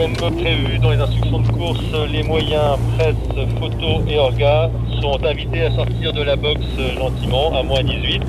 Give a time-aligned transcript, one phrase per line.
[0.00, 3.14] Comme prévu dans les instructions de course, les moyens presse,
[3.58, 4.70] photo et orga
[5.02, 6.64] sont invités à sortir de la boxe
[6.96, 8.22] gentiment à moins 18.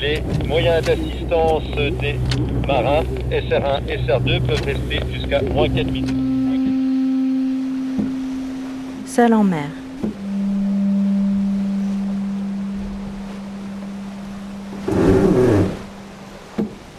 [0.00, 2.18] Les moyens d'assistance des
[2.66, 6.10] marins SR1 et SR2 peuvent rester jusqu'à moins 4 minutes.
[9.06, 9.68] Seul en mer.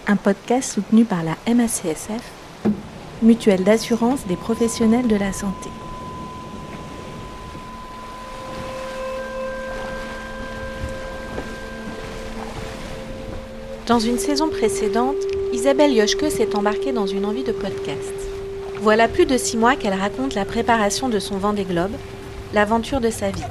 [0.07, 2.21] Un podcast soutenu par la MACSF,
[3.23, 5.69] mutuelle d'assurance des professionnels de la santé.
[13.87, 15.15] Dans une saison précédente,
[15.51, 18.13] Isabelle Yoshke s'est embarquée dans une envie de podcast.
[18.81, 21.91] Voilà plus de six mois qu'elle raconte la préparation de son Vendée Globe,
[22.53, 23.43] l'aventure de sa vie.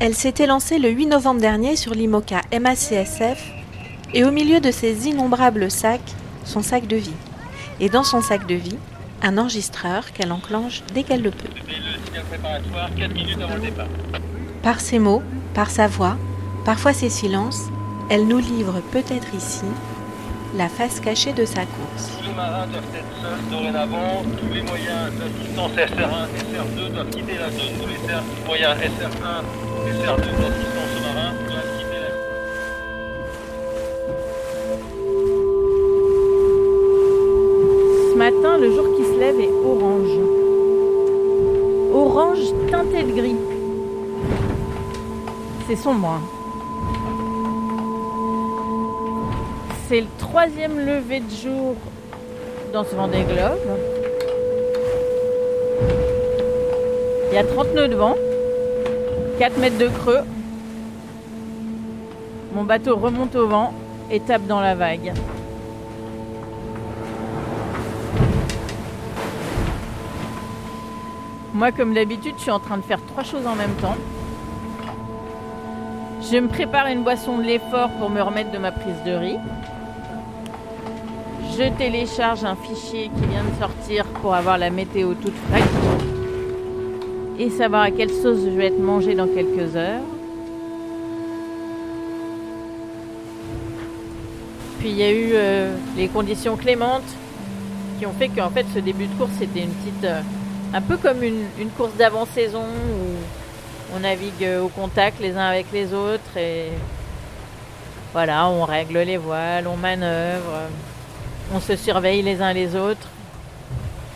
[0.00, 3.52] Elle s'était lancée le 8 novembre dernier sur l'IMOCA MACSF
[4.12, 7.14] et au milieu de ses innombrables sacs, son sac de vie.
[7.80, 8.78] Et dans son sac de vie,
[9.22, 11.48] un enregistreur qu'elle enclenche dès qu'elle le peut.
[14.62, 15.22] Par ses mots,
[15.54, 16.16] par sa voix,
[16.64, 17.68] parfois ses silences,
[18.10, 19.64] elle nous livre peut-être ici
[20.56, 22.10] la face cachée de sa course.
[22.18, 24.24] Tous les marins doivent être seuls dorénavant.
[24.38, 27.70] Tous les moyens d'assistance SR1 et SR2 doivent quitter la zone.
[27.80, 29.44] Tous les moyens SR1
[29.86, 30.69] et SR2 d'assistance
[38.60, 40.18] le jour qui se lève est orange.
[41.94, 43.36] Orange teinté de gris.
[45.66, 46.08] C'est sombre.
[46.08, 46.20] hein.
[49.88, 51.74] C'est le troisième lever de jour
[52.72, 53.78] dans ce Vendée Globe.
[57.30, 58.14] Il y a 30 nœuds de vent,
[59.38, 60.20] 4 mètres de creux.
[62.54, 63.72] Mon bateau remonte au vent
[64.10, 65.12] et tape dans la vague.
[71.52, 73.96] Moi, comme d'habitude, je suis en train de faire trois choses en même temps.
[76.30, 79.38] Je me prépare une boisson de l'effort pour me remettre de ma prise de riz.
[81.58, 85.62] Je télécharge un fichier qui vient de sortir pour avoir la météo toute fraîche
[87.38, 90.02] et savoir à quelle sauce je vais être mangé dans quelques heures.
[94.78, 97.02] Puis il y a eu euh, les conditions clémentes
[97.98, 100.20] qui ont fait qu'en fait ce début de course c'était une petite euh,
[100.72, 105.92] un peu comme une, course d'avant-saison où on navigue au contact les uns avec les
[105.92, 106.68] autres et
[108.12, 110.62] voilà, on règle les voiles, on manœuvre,
[111.52, 113.08] on se surveille les uns les autres.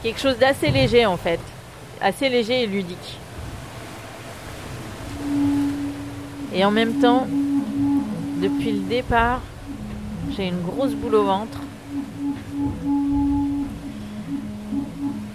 [0.02, 1.40] Quelque chose d'assez léger en fait,
[2.00, 3.18] assez léger et ludique.
[6.52, 7.26] Et en même temps,
[8.40, 9.40] depuis le départ,
[10.36, 11.58] j'ai une grosse boule au ventre.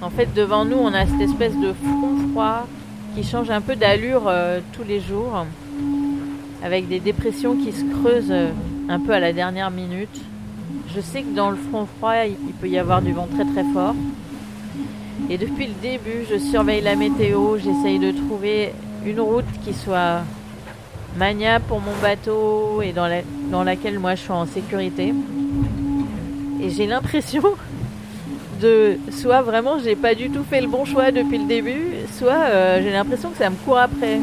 [0.01, 2.67] En fait, devant nous, on a cette espèce de front froid
[3.15, 5.45] qui change un peu d'allure euh, tous les jours,
[6.63, 8.49] avec des dépressions qui se creusent euh,
[8.87, 10.21] un peu à la dernière minute.
[10.95, 13.45] Je sais que dans le front froid, il il peut y avoir du vent très
[13.45, 13.95] très fort.
[15.29, 18.71] Et depuis le début, je surveille la météo, j'essaye de trouver
[19.05, 20.21] une route qui soit
[21.17, 23.21] maniable pour mon bateau et dans, la-
[23.51, 25.13] dans laquelle moi je suis en sécurité.
[26.61, 27.41] Et j'ai l'impression
[28.59, 31.81] de soit vraiment j'ai pas du tout fait le bon choix depuis le début,
[32.17, 34.19] soit euh, j'ai l'impression que ça me court après.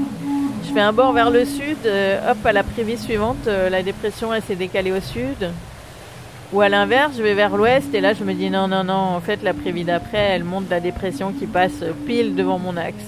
[0.66, 3.82] Je fais un bord vers le sud, euh, hop à la prévie suivante, euh, la
[3.82, 5.50] dépression elle s'est décalée au sud.
[6.52, 8.94] Ou à l'inverse, je vais vers l'ouest et là je me dis non non non,
[8.94, 13.04] en fait la prévie d'après elle monte la dépression qui passe pile devant mon axe.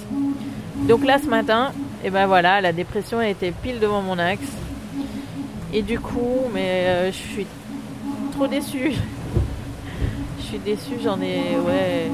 [0.88, 1.72] Donc là ce matin,
[2.04, 4.48] et ben voilà, la dépression a été pile devant mon axe.
[5.74, 7.46] Et du coup, mais je suis
[8.32, 8.94] trop déçue.
[10.48, 11.58] Suis déçue, j'en ai.
[11.58, 12.10] Ouais.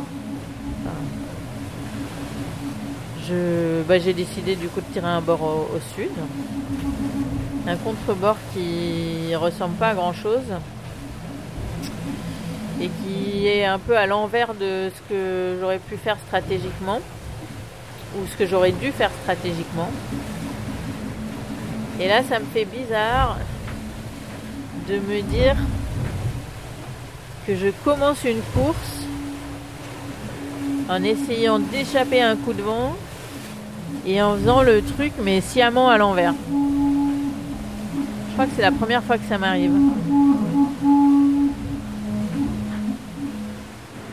[3.29, 6.11] Je, bah, j'ai décidé du coup de tirer un bord au, au sud.
[7.69, 10.53] Un contrebord qui ressemble pas à grand chose.
[12.81, 16.99] Et qui est un peu à l'envers de ce que j'aurais pu faire stratégiquement.
[18.19, 19.91] Ou ce que j'aurais dû faire stratégiquement.
[22.01, 23.39] Et là, ça me fait bizarre
[24.89, 25.55] de me dire
[27.47, 29.07] que je commence une course
[30.89, 32.97] en essayant d'échapper à un coup de vent
[34.07, 36.35] et en faisant le truc mais sciemment à l'envers.
[38.29, 39.73] Je crois que c'est la première fois que ça m'arrive.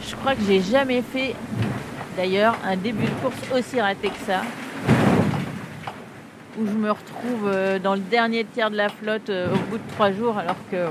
[0.07, 1.35] Je crois que j'ai jamais fait
[2.17, 4.41] d'ailleurs un début de course aussi raté que ça.
[6.59, 9.77] Où je me retrouve euh, dans le dernier tiers de la flotte euh, au bout
[9.77, 10.87] de trois jours alors que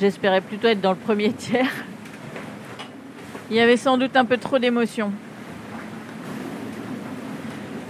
[0.00, 1.72] J'espérais plutôt être dans le premier tiers.
[3.50, 5.12] Il y avait sans doute un peu trop d'émotion.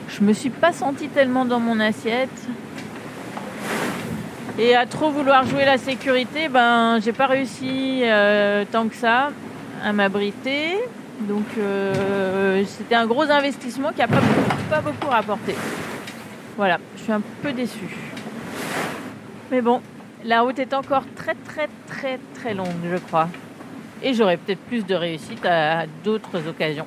[0.08, 2.30] Je me suis pas sentie tellement dans mon assiette.
[4.58, 9.30] Et à trop vouloir jouer la sécurité, ben j'ai pas réussi euh, tant que ça
[9.84, 10.78] à m'abriter.
[11.20, 14.20] Donc euh, c'était un gros investissement qui a pas,
[14.70, 15.54] pas beaucoup rapporté.
[16.56, 17.96] Voilà, je suis un peu déçue.
[19.50, 19.82] Mais bon,
[20.26, 23.28] la route est encore très très très très longue, je crois.
[24.02, 26.86] Et j'aurai peut-être plus de réussite à d'autres occasions.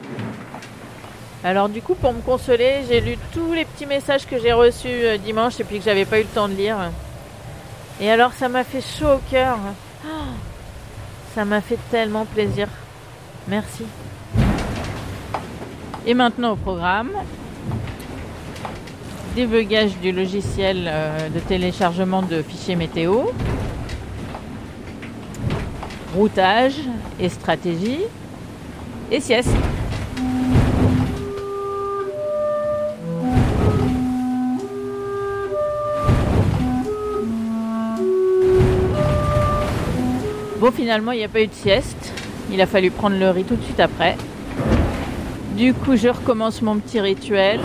[1.43, 4.87] Alors du coup, pour me consoler, j'ai lu tous les petits messages que j'ai reçus
[4.87, 6.77] euh, dimanche et puis que j'avais pas eu le temps de lire.
[8.01, 9.57] Et alors ça m'a fait chaud au cœur.
[10.05, 10.09] Oh,
[11.33, 12.67] ça m'a fait tellement plaisir.
[13.47, 13.85] Merci.
[16.05, 17.11] Et maintenant au programme.
[19.35, 23.25] Débugage du logiciel euh, de téléchargement de fichiers météo.
[26.15, 26.75] Routage
[27.19, 27.99] et stratégie.
[29.11, 29.49] Et sieste.
[40.59, 42.13] Bon, finalement, il n'y a pas eu de sieste.
[42.51, 44.17] Il a fallu prendre le riz tout de suite après.
[45.55, 47.59] Du coup, je recommence mon petit rituel.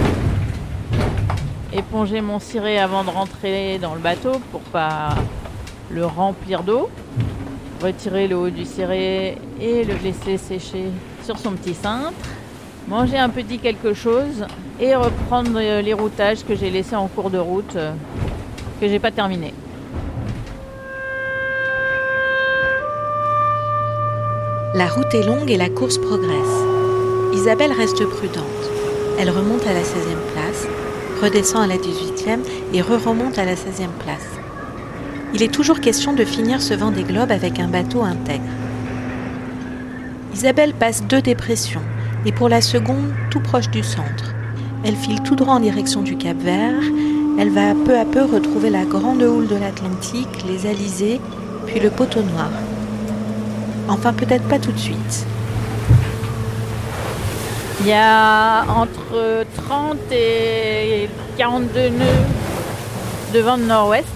[1.76, 5.08] Éponger mon ciré avant de rentrer dans le bateau pour pas
[5.90, 6.88] le remplir d'eau.
[7.82, 10.84] Retirer le haut du ciré et le laisser sécher
[11.24, 12.12] sur son petit cintre.
[12.86, 14.46] Manger un petit quelque chose
[14.78, 17.76] et reprendre les routages que j'ai laissés en cours de route
[18.80, 19.52] que j'ai pas terminé.
[24.74, 26.64] La route est longue et la course progresse.
[27.32, 28.44] Isabelle reste prudente.
[29.18, 30.66] Elle remonte à la 16e place,
[31.24, 32.40] redescend à la 18e
[32.74, 34.28] et re-remonte à la 16e place.
[35.32, 38.44] Il est toujours question de finir ce vent des globes avec un bateau intègre.
[40.34, 41.80] Isabelle passe deux dépressions
[42.26, 44.34] et pour la seconde tout proche du centre.
[44.84, 46.82] Elle file tout droit en direction du Cap Vert.
[47.38, 51.20] Elle va peu à peu retrouver la grande houle de l'Atlantique, les alizés,
[51.66, 52.50] puis le poteau noir.
[53.88, 55.26] Enfin, peut-être pas tout de suite.
[57.80, 58.64] Il y a
[59.14, 61.08] entre 30 et
[61.38, 62.04] 42 nœuds
[63.32, 64.06] de vent de nord-ouest.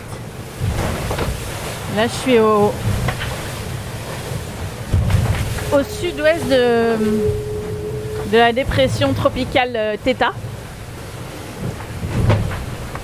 [1.96, 2.72] Là, je suis au,
[5.72, 6.96] au sud-ouest de,
[8.32, 10.32] la dépression tropicale euh, Theta.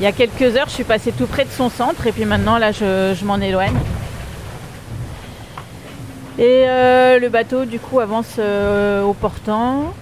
[0.00, 2.24] Il y a quelques heures, je suis passée tout près de son centre et puis
[2.24, 3.76] maintenant, là, je, je m'en éloigne.
[6.38, 9.94] Et euh, le bateau, du coup, avance euh, au portant,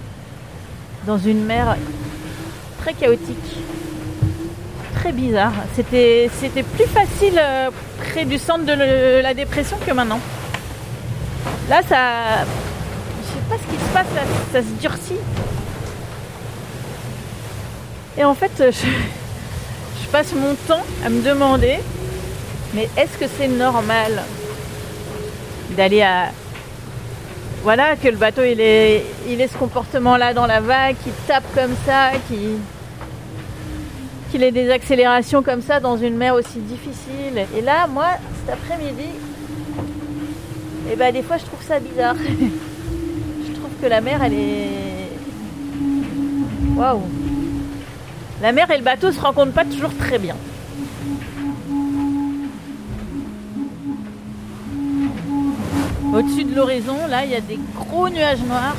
[1.05, 1.75] dans une mer
[2.81, 3.57] très chaotique,
[4.95, 5.53] très bizarre.
[5.75, 7.69] C'était, c'était plus facile euh,
[7.99, 10.19] près du centre de la dépression que maintenant.
[11.69, 12.45] Là, ça.
[13.21, 14.21] Je sais pas ce qui se passe, là,
[14.51, 15.19] ça se durcit.
[18.17, 21.79] Et en fait, je passe mon temps à me demander,
[22.73, 24.23] mais est-ce que c'est normal
[25.71, 26.29] d'aller à
[27.63, 31.45] voilà que le bateau il est il ce comportement là dans la vague qui tape
[31.55, 32.57] comme ça qui
[34.29, 37.45] qu'il ait des accélérations comme ça dans une mer aussi difficile.
[37.55, 38.07] Et là moi
[38.39, 39.07] cet après-midi
[40.91, 42.15] et ben des fois je trouve ça bizarre.
[43.45, 45.09] Je trouve que la mer elle est
[46.75, 47.01] waouh.
[48.41, 50.35] La mer et le bateau se rencontrent pas toujours très bien
[56.13, 58.75] Au-dessus de l'horizon, là, il y a des gros nuages noirs.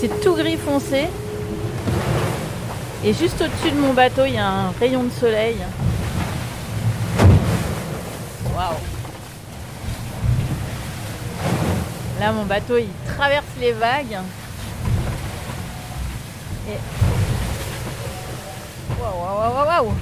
[0.00, 1.06] C'est tout gris foncé.
[3.04, 5.56] Et juste au-dessus de mon bateau, il y a un rayon de soleil.
[8.56, 8.74] Waouh
[12.18, 14.18] Là, mon bateau, il traverse les vagues.
[16.68, 16.78] Et...
[19.00, 19.94] Waouh, waouh, waouh, waouh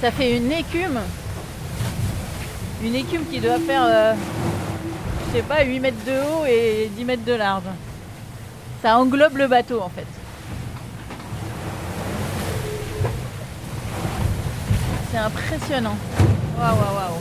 [0.00, 1.00] Ça fait une écume
[2.82, 4.14] une écume qui doit faire, euh,
[5.26, 7.64] je sais pas, 8 mètres de haut et 10 mètres de large.
[8.82, 10.06] Ça englobe le bateau en fait.
[15.10, 15.96] C'est impressionnant.
[16.58, 17.20] Waouh, waouh, waouh.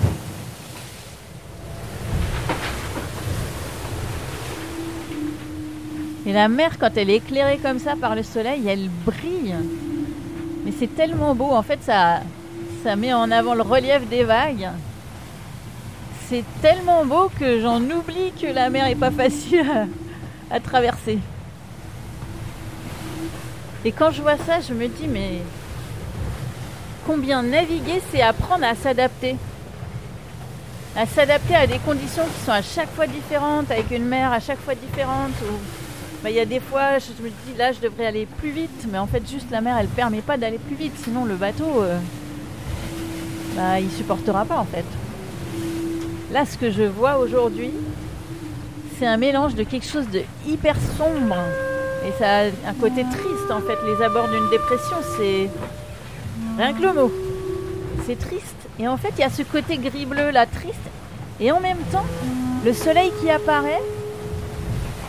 [6.26, 9.56] Et la mer, quand elle est éclairée comme ça par le soleil, elle brille.
[10.64, 11.50] Mais c'est tellement beau.
[11.52, 12.20] En fait, ça,
[12.84, 14.70] ça met en avant le relief des vagues
[16.30, 19.66] c'est tellement beau que j'en oublie que la mer est pas facile
[20.52, 21.18] à, traverser.
[23.84, 25.40] Et quand je vois ça, je me dis mais
[27.08, 29.38] combien naviguer, c'est apprendre à s'adapter.
[30.96, 34.40] à s'adapter à des conditions qui sont à chaque fois différentes, avec une mer à
[34.40, 35.34] chaque fois différente.
[36.22, 38.86] Bah, il y a des fois, je me dis là, je devrais aller plus vite,
[38.92, 41.82] mais en fait, juste la mer, elle permet pas d'aller plus vite, sinon le bateau,
[41.82, 41.98] euh,
[43.56, 44.86] bah, il supportera pas en fait.
[46.32, 47.72] Là, ce que je vois aujourd'hui,
[48.98, 51.38] c'est un mélange de quelque chose de hyper sombre
[52.06, 53.78] et ça a un côté triste en fait.
[53.88, 55.50] Les abords d'une dépression, c'est
[56.58, 57.12] rien que le mot.
[58.06, 58.46] C'est triste.
[58.80, 60.76] Et en fait, il y a ce côté gris-bleu là, triste.
[61.40, 62.06] Et en même temps,
[62.64, 63.82] le soleil qui apparaît,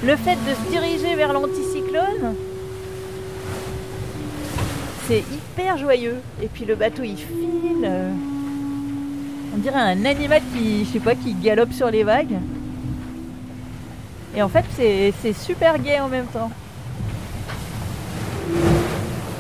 [0.03, 2.35] le fait de se diriger vers l'anticyclone,
[5.07, 6.17] c'est hyper joyeux.
[6.43, 7.91] Et puis le bateau il file.
[9.53, 12.39] On dirait un animal qui, je qui galope sur les vagues.
[14.37, 16.51] Et en fait, c'est super gai en même temps.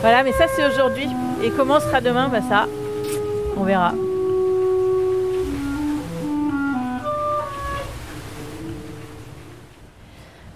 [0.00, 1.06] Voilà, mais ça c'est aujourd'hui.
[1.44, 2.28] Et comment sera demain?
[2.28, 2.66] Bah ça,
[3.56, 3.92] on verra.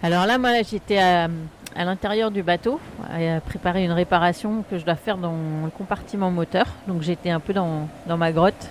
[0.02, 1.28] Alors là, moi, j'étais à,
[1.76, 6.66] l'intérieur du bateau, à préparer une réparation que je dois faire dans le compartiment moteur.
[6.88, 8.68] Donc j'étais un peu dans ma grotte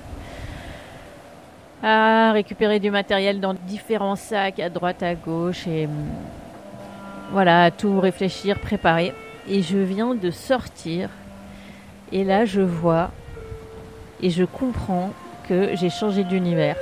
[1.84, 5.90] à récupérer du matériel dans différents sacs à droite, à gauche et
[7.32, 9.13] voilà, tout réfléchir, préparer.
[9.50, 11.10] Et je viens de sortir
[12.13, 13.12] et là je vois
[14.22, 15.12] et je comprends
[15.50, 16.78] que j'ai changé d'univers.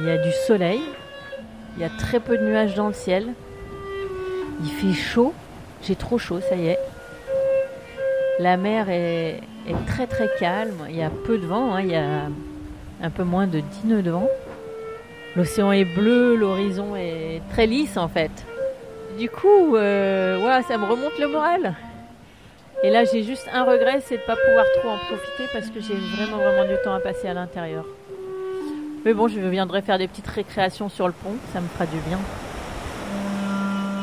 [0.00, 0.80] Il y a du soleil,
[1.76, 3.34] il y a très peu de nuages dans le ciel,
[4.62, 5.34] il fait chaud,
[5.82, 6.78] j'ai trop chaud, ça y est.
[8.40, 9.40] La mer est,
[9.86, 11.82] très très calme, il y a peu de vent, hein.
[11.82, 12.28] il y a
[13.02, 14.28] un peu moins de 10 nœuds de vent.
[15.36, 18.30] L'océan est bleu, l'horizon est très lisse en fait.
[19.18, 21.74] Du coup, euh, ça me remonte le moral.
[22.82, 25.70] Et là, j'ai juste un regret, c'est de ne pas pouvoir trop en profiter parce
[25.70, 27.84] que j'ai vraiment vraiment du temps à passer à l'intérieur.
[29.04, 31.96] Mais bon, je viendrai faire des petites récréations sur le pont, ça me fera du
[32.08, 32.18] bien.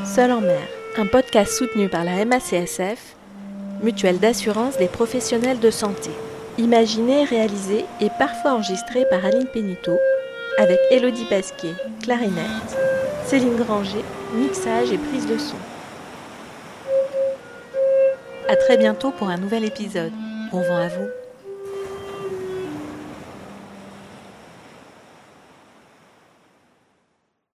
[0.06, 0.62] Seul en mer,
[0.98, 3.16] un podcast soutenu par la MACSF,
[3.82, 6.12] mutuelle d'assurance des professionnels de santé.
[6.62, 9.98] Imaginé, réalisé et parfois enregistré par Aline Pénito,
[10.60, 12.78] avec Elodie Pasquier, clarinette,
[13.26, 14.04] Céline Granger,
[14.36, 15.56] mixage et prise de son.
[18.48, 20.12] A très bientôt pour un nouvel épisode.
[20.52, 21.21] Bon vent à vous.